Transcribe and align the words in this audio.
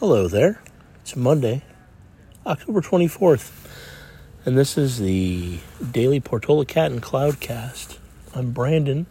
Hello 0.00 0.26
there. 0.26 0.60
It's 1.02 1.14
Monday, 1.14 1.62
October 2.44 2.80
24th, 2.80 3.52
and 4.44 4.58
this 4.58 4.76
is 4.76 4.98
the 4.98 5.60
Daily 5.92 6.18
Portola 6.18 6.66
Cat 6.66 6.90
and 6.90 7.00
Cloud 7.00 7.38
cast. 7.38 8.00
I'm 8.34 8.50
Brandon, 8.50 9.06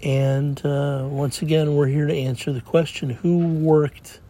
and 0.00 0.64
uh, 0.64 1.08
once 1.10 1.42
again, 1.42 1.74
we're 1.74 1.88
here 1.88 2.06
to 2.06 2.14
answer 2.14 2.52
the 2.52 2.60
question 2.60 3.10
who 3.10 3.38
worked 3.38 4.20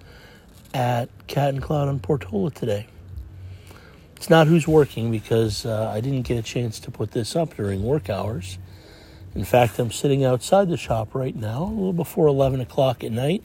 at 0.72 1.10
Cat 1.26 1.50
and 1.50 1.62
Cloud 1.62 1.88
on 1.88 2.00
Portola 2.00 2.50
today? 2.50 2.86
It's 4.16 4.30
not 4.30 4.46
who's 4.46 4.66
working 4.66 5.10
because 5.10 5.66
uh, 5.66 5.90
I 5.94 6.00
didn't 6.00 6.22
get 6.22 6.38
a 6.38 6.42
chance 6.42 6.80
to 6.80 6.90
put 6.90 7.10
this 7.10 7.36
up 7.36 7.54
during 7.54 7.82
work 7.82 8.08
hours. 8.08 8.56
In 9.34 9.44
fact, 9.44 9.78
I'm 9.78 9.92
sitting 9.92 10.24
outside 10.24 10.70
the 10.70 10.78
shop 10.78 11.14
right 11.14 11.36
now, 11.36 11.64
a 11.64 11.68
little 11.68 11.92
before 11.92 12.28
11 12.28 12.62
o'clock 12.62 13.04
at 13.04 13.12
night 13.12 13.44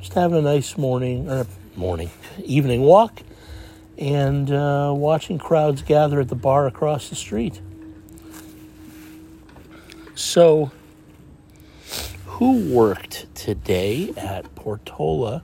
just 0.00 0.14
having 0.14 0.38
a 0.38 0.42
nice 0.42 0.78
morning 0.78 1.28
or 1.28 1.46
morning 1.74 2.10
evening 2.44 2.82
walk 2.82 3.22
and 3.98 4.50
uh, 4.50 4.92
watching 4.94 5.38
crowds 5.38 5.82
gather 5.82 6.20
at 6.20 6.28
the 6.28 6.36
bar 6.36 6.66
across 6.66 7.08
the 7.08 7.16
street. 7.16 7.60
So, 10.14 10.70
who 12.26 12.72
worked 12.72 13.26
today 13.34 14.12
at 14.16 14.54
Portola? 14.54 15.42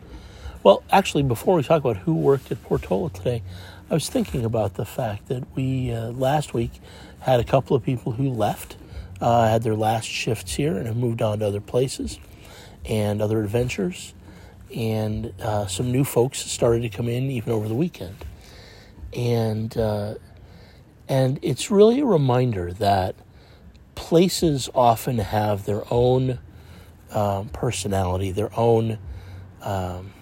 Well, 0.62 0.84
actually, 0.90 1.24
before 1.24 1.56
we 1.56 1.62
talk 1.64 1.80
about 1.80 1.98
who 1.98 2.14
worked 2.14 2.50
at 2.52 2.62
Portola 2.62 3.10
today, 3.10 3.42
I 3.90 3.95
was 3.95 4.09
thinking 4.09 4.45
about 4.45 4.74
the 4.74 4.84
fact 4.84 5.26
that 5.28 5.45
we 5.56 5.92
uh, 5.92 6.10
last 6.10 6.54
week 6.54 6.70
had 7.20 7.40
a 7.40 7.45
couple 7.45 7.76
of 7.76 7.82
people 7.82 8.12
who 8.12 8.30
left, 8.30 8.76
uh, 9.20 9.48
had 9.48 9.62
their 9.64 9.74
last 9.74 10.06
shifts 10.09 10.54
here, 10.54 10.76
and 10.76 10.86
have 10.86 10.96
moved 10.96 11.23
on 11.23 11.40
to 11.40 11.46
other 11.46 11.60
places 11.60 12.18
and 12.84 13.20
other 13.20 13.42
adventures 13.42 14.14
and 14.74 15.32
uh, 15.41 15.66
some 15.66 15.91
new 15.91 16.04
folks 16.04 16.38
started 16.38 16.82
to 16.82 16.88
come 16.88 17.09
in 17.09 17.30
even 17.30 17.52
over 17.52 17.68
the 17.68 17.74
weekend. 17.74 18.16
And 19.12 19.76
uh, 19.76 20.15
and 21.09 21.38
it's 21.43 21.70
really 21.70 22.01
a 22.01 22.07
reminder 22.07 22.73
that 22.74 23.15
places 23.95 24.70
often 24.74 25.18
have 25.18 25.65
their 25.65 25.82
own 25.92 26.38
um, 27.10 27.48
personality, 27.51 28.32
their 28.32 28.51
own 28.59 28.98
um, 29.62 30.12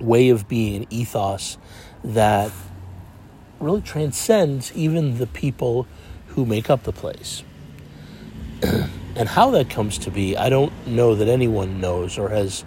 way 0.00 0.28
of 0.28 0.48
being, 0.48 0.86
ethos 0.90 1.56
that 2.02 2.50
really 3.60 3.80
transcends 3.80 4.72
even 4.74 5.18
the 5.18 5.26
people 5.26 5.86
who 6.28 6.44
make 6.44 6.68
up 6.68 6.82
the 6.82 6.92
place. 6.92 7.42
and 8.62 9.28
how 9.28 9.50
that 9.50 9.70
comes 9.70 9.98
to 9.98 10.10
be, 10.10 10.36
I 10.36 10.48
don't 10.48 10.72
know 10.86 11.14
that 11.14 11.28
anyone 11.28 11.80
knows 11.80 12.18
or 12.18 12.28
has 12.28 12.64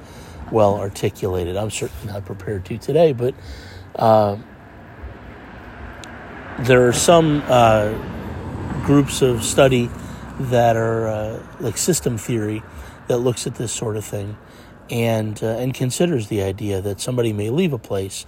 well 0.51 0.75
articulated. 0.75 1.55
I'm 1.55 1.71
certainly 1.71 2.13
not 2.13 2.25
prepared 2.25 2.65
to 2.65 2.77
today, 2.77 3.13
but 3.13 3.33
uh, 3.95 4.37
there 6.59 6.87
are 6.87 6.93
some 6.93 7.43
uh, 7.47 7.93
groups 8.85 9.21
of 9.21 9.43
study 9.43 9.89
that 10.39 10.75
are 10.75 11.07
uh, 11.07 11.43
like 11.59 11.77
system 11.77 12.17
theory 12.17 12.63
that 13.07 13.17
looks 13.17 13.47
at 13.47 13.55
this 13.55 13.71
sort 13.71 13.97
of 13.97 14.05
thing 14.05 14.37
and 14.89 15.43
uh, 15.43 15.47
and 15.47 15.73
considers 15.73 16.27
the 16.27 16.41
idea 16.41 16.81
that 16.81 16.99
somebody 16.99 17.33
may 17.33 17.49
leave 17.49 17.73
a 17.73 17.77
place 17.77 18.25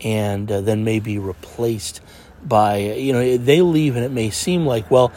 and 0.00 0.50
uh, 0.50 0.60
then 0.60 0.84
may 0.84 1.00
be 1.00 1.18
replaced 1.18 2.00
by 2.42 2.78
you 2.78 3.12
know 3.12 3.36
they 3.36 3.60
leave 3.60 3.96
and 3.96 4.04
it 4.04 4.10
may 4.10 4.30
seem 4.30 4.64
like 4.64 4.90
well 4.90 5.08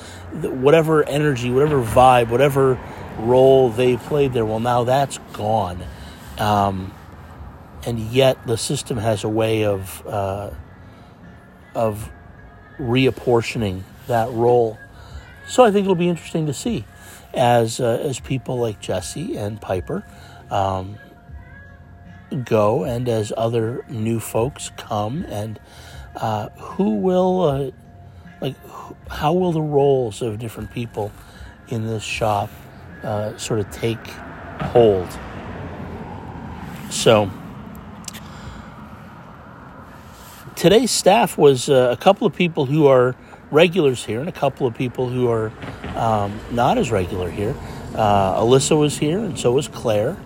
whatever 0.42 1.04
energy 1.04 1.50
whatever 1.50 1.82
vibe 1.82 2.30
whatever 2.30 2.78
role 3.20 3.70
they 3.70 3.96
played 3.96 4.34
there 4.34 4.46
well 4.46 4.60
now 4.60 4.84
that's 4.84 5.20
gone 5.32 5.82
um, 6.40 6.94
and 7.86 8.00
yet 8.00 8.46
the 8.48 8.58
system 8.58 8.98
has 8.98 9.24
a 9.24 9.30
way 9.30 9.66
of 9.66 10.06
uh, 10.08 10.52
of 11.76 12.10
reapportioning 12.78 13.82
that 14.08 14.30
role. 14.32 14.78
So 15.48 15.64
I 15.64 15.72
think 15.72 15.86
it'll 15.86 15.96
be 15.96 16.10
interesting 16.10 16.46
to 16.48 16.54
see 16.54 16.86
as 17.34 17.80
uh, 17.80 18.00
as 18.02 18.20
people 18.20 18.58
like 18.58 18.80
Jesse 18.80 19.38
and 19.38 19.60
Piper 19.60 20.06
um, 20.50 20.98
go, 22.46 22.84
and 22.84 23.08
as 23.10 23.34
other 23.36 23.86
new 23.90 24.20
folks 24.20 24.72
come, 24.78 25.26
and 25.28 25.60
uh, 26.16 26.50
who 26.50 26.96
will 26.96 27.42
uh, 27.42 27.72
like 28.42 28.56
how 29.10 29.34
will 29.34 29.52
the 29.52 29.62
roles 29.62 30.22
of 30.22 30.40
different 30.40 30.72
people 30.72 31.12
in 31.68 31.88
this 31.88 32.04
shop 32.04 32.50
uh, 33.04 33.36
sort 33.38 33.60
of 33.60 33.70
take 33.72 34.06
hold? 34.72 35.08
So 36.94 37.30
today's 40.56 40.92
staff 40.92 41.40
was 41.40 41.68
uh, 41.68 41.90
a 41.92 41.98
couple 41.98 42.28
of 42.28 42.36
people 42.36 42.68
who 42.68 42.86
are 42.86 43.16
regulars 43.50 44.06
here 44.06 44.20
and 44.20 44.30
a 44.30 44.34
couple 44.34 44.68
of 44.68 44.76
people 44.76 45.10
who 45.10 45.28
are 45.28 45.52
um, 45.96 46.40
not 46.52 46.78
as 46.78 46.92
regular 46.92 47.32
here. 47.32 47.56
Uh, 47.96 48.40
Alyssa 48.40 48.80
was 48.80 49.00
here, 49.00 49.18
and 49.18 49.38
so 49.38 49.52
was 49.52 49.68
Claire. 49.68 50.18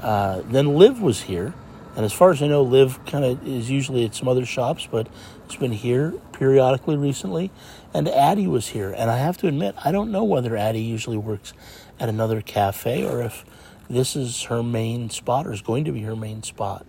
Uh, 0.00 0.42
then 0.44 0.76
Liv 0.76 1.02
was 1.02 1.22
here, 1.22 1.52
and 1.96 2.04
as 2.04 2.12
far 2.12 2.30
as 2.30 2.40
I 2.42 2.46
know, 2.46 2.62
Liv 2.62 3.04
kind 3.04 3.24
of 3.24 3.46
is 3.46 3.68
usually 3.68 4.04
at 4.04 4.14
some 4.14 4.28
other 4.28 4.46
shops, 4.46 4.88
but 4.90 5.08
it's 5.46 5.56
been 5.56 5.72
here 5.72 6.12
periodically 6.32 6.96
recently. 6.96 7.50
And 7.92 8.08
Addie 8.08 8.46
was 8.46 8.68
here, 8.68 8.94
and 8.96 9.10
I 9.10 9.18
have 9.18 9.36
to 9.38 9.48
admit, 9.48 9.74
I 9.84 9.90
don't 9.90 10.12
know 10.12 10.22
whether 10.22 10.56
Addie 10.56 10.80
usually 10.80 11.18
works 11.18 11.52
at 11.98 12.08
another 12.08 12.40
cafe 12.40 13.04
or 13.04 13.20
if 13.20 13.44
this 13.88 14.16
is 14.16 14.44
her 14.44 14.62
main 14.62 15.10
spot 15.10 15.46
or 15.46 15.52
is 15.52 15.62
going 15.62 15.84
to 15.84 15.92
be 15.92 16.02
her 16.02 16.16
main 16.16 16.42
spot. 16.42 16.86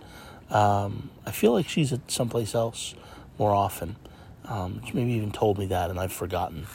Um, 0.49 1.09
I 1.25 1.31
feel 1.31 1.53
like 1.53 1.67
she's 1.67 1.93
at 1.93 2.09
someplace 2.09 2.55
else 2.55 2.95
more 3.37 3.51
often. 3.51 3.95
Um, 4.45 4.81
she 4.85 4.93
maybe 4.93 5.11
even 5.11 5.31
told 5.31 5.57
me 5.57 5.67
that 5.67 5.89
and 5.89 5.99
I've 5.99 6.11
forgotten. 6.11 6.65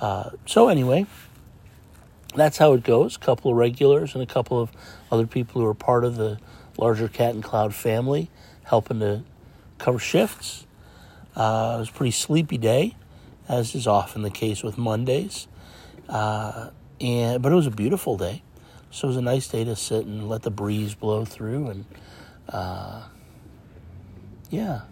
Uh, 0.00 0.30
so, 0.46 0.68
anyway, 0.68 1.06
that's 2.34 2.58
how 2.58 2.72
it 2.72 2.82
goes. 2.82 3.16
A 3.16 3.18
couple 3.18 3.50
of 3.50 3.56
regulars 3.56 4.14
and 4.14 4.22
a 4.22 4.26
couple 4.26 4.60
of 4.60 4.70
other 5.10 5.26
people 5.26 5.60
who 5.60 5.66
are 5.66 5.74
part 5.74 6.04
of 6.04 6.16
the 6.16 6.38
larger 6.78 7.08
Cat 7.08 7.34
and 7.34 7.44
Cloud 7.44 7.74
family 7.74 8.30
helping 8.64 9.00
to 9.00 9.22
cover 9.78 9.98
shifts. 9.98 10.66
Uh, 11.36 11.74
it 11.76 11.80
was 11.80 11.88
a 11.88 11.92
pretty 11.92 12.10
sleepy 12.10 12.58
day, 12.58 12.96
as 13.48 13.74
is 13.74 13.86
often 13.86 14.22
the 14.22 14.30
case 14.30 14.62
with 14.62 14.78
Mondays. 14.78 15.46
Uh, 16.08 16.70
and 17.00 17.42
but 17.42 17.52
it 17.52 17.54
was 17.54 17.66
a 17.66 17.70
beautiful 17.70 18.16
day. 18.16 18.42
So 18.92 19.06
it 19.06 19.08
was 19.08 19.16
a 19.16 19.22
nice 19.22 19.48
day 19.48 19.64
to 19.64 19.74
sit 19.74 20.04
and 20.04 20.28
let 20.28 20.42
the 20.42 20.50
breeze 20.50 20.94
blow 20.94 21.24
through, 21.24 21.68
and 21.68 21.84
uh, 22.48 23.04
yeah. 24.50 24.82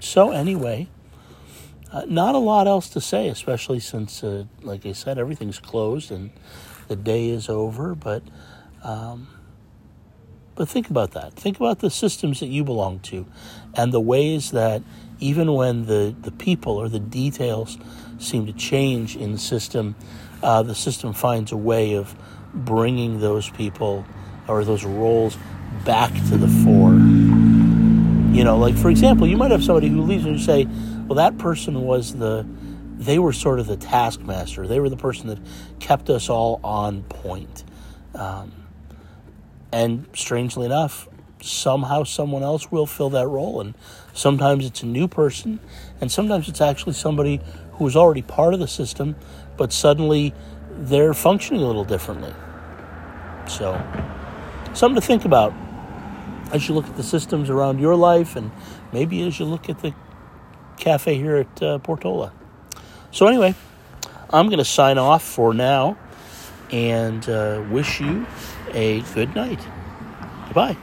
So 0.00 0.32
anyway, 0.32 0.88
uh, 1.92 2.02
not 2.08 2.34
a 2.34 2.38
lot 2.38 2.66
else 2.66 2.88
to 2.90 3.00
say, 3.00 3.28
especially 3.28 3.78
since, 3.78 4.24
uh, 4.24 4.46
like 4.62 4.84
I 4.84 4.92
said, 4.92 5.16
everything's 5.16 5.60
closed 5.60 6.10
and 6.10 6.30
the 6.88 6.96
day 6.96 7.28
is 7.28 7.48
over. 7.48 7.94
But 7.94 8.24
um, 8.82 9.28
but 10.56 10.68
think 10.68 10.90
about 10.90 11.12
that. 11.12 11.34
Think 11.34 11.58
about 11.58 11.78
the 11.78 11.90
systems 11.90 12.40
that 12.40 12.48
you 12.48 12.64
belong 12.64 12.98
to, 13.00 13.26
and 13.76 13.92
the 13.92 14.00
ways 14.00 14.50
that 14.50 14.82
even 15.22 15.54
when 15.54 15.86
the 15.86 16.14
the 16.20 16.32
people 16.32 16.76
or 16.76 16.88
the 16.88 17.00
details 17.00 17.78
seem 18.18 18.46
to 18.46 18.52
change 18.52 19.16
in 19.16 19.32
the 19.32 19.38
system 19.38 19.94
uh, 20.42 20.62
the 20.62 20.74
system 20.74 21.12
finds 21.12 21.52
a 21.52 21.56
way 21.56 21.94
of 21.94 22.14
bringing 22.52 23.20
those 23.20 23.48
people 23.50 24.04
or 24.48 24.64
those 24.64 24.84
roles 24.84 25.38
back 25.84 26.12
to 26.28 26.36
the 26.36 26.48
fore. 26.48 26.92
You 28.34 28.44
know, 28.44 28.58
like 28.58 28.76
for 28.76 28.90
example, 28.90 29.26
you 29.26 29.36
might 29.36 29.50
have 29.50 29.62
somebody 29.62 29.88
who 29.88 30.02
leaves 30.02 30.24
and 30.24 30.38
you 30.38 30.44
say, 30.44 30.66
well, 31.06 31.16
that 31.16 31.38
person 31.38 31.82
was 31.82 32.14
the, 32.14 32.46
they 32.96 33.18
were 33.18 33.32
sort 33.32 33.60
of 33.60 33.66
the 33.66 33.76
taskmaster. 33.76 34.66
They 34.66 34.80
were 34.80 34.88
the 34.88 34.96
person 34.96 35.28
that 35.28 35.38
kept 35.80 36.10
us 36.10 36.28
all 36.28 36.60
on 36.64 37.02
point. 37.04 37.64
Um, 38.14 38.52
and 39.70 40.06
strangely 40.14 40.66
enough, 40.66 41.08
somehow 41.44 42.04
someone 42.04 42.42
else 42.42 42.70
will 42.70 42.86
fill 42.86 43.10
that 43.10 43.26
role. 43.26 43.60
And 43.60 43.74
sometimes 44.12 44.66
it's 44.66 44.82
a 44.82 44.86
new 44.86 45.08
person, 45.08 45.60
and 46.00 46.10
sometimes 46.10 46.48
it's 46.48 46.60
actually 46.60 46.94
somebody 46.94 47.40
who 47.72 47.86
is 47.86 47.96
already 47.96 48.22
part 48.22 48.54
of 48.54 48.60
the 48.60 48.68
system, 48.68 49.16
but 49.56 49.72
suddenly 49.72 50.34
they're 50.70 51.14
functioning 51.14 51.62
a 51.62 51.66
little 51.66 51.84
differently. 51.84 52.32
So, 53.48 53.80
something 54.74 55.00
to 55.00 55.06
think 55.06 55.24
about 55.24 55.52
as 56.52 56.68
you 56.68 56.74
look 56.74 56.86
at 56.86 56.96
the 56.96 57.02
systems 57.02 57.50
around 57.50 57.80
your 57.80 57.96
life, 57.96 58.36
and 58.36 58.50
maybe 58.92 59.22
as 59.26 59.38
you 59.38 59.46
look 59.46 59.68
at 59.68 59.80
the 59.80 59.94
cafe 60.76 61.16
here 61.16 61.36
at 61.36 61.62
uh, 61.62 61.78
Portola. 61.78 62.32
So, 63.10 63.26
anyway, 63.26 63.54
I'm 64.30 64.46
going 64.46 64.58
to 64.58 64.64
sign 64.64 64.98
off 64.98 65.22
for 65.22 65.54
now 65.54 65.96
and 66.70 67.28
uh, 67.28 67.62
wish 67.70 68.00
you 68.00 68.26
a 68.72 69.00
good 69.14 69.34
night. 69.34 69.60
Goodbye. 70.46 70.76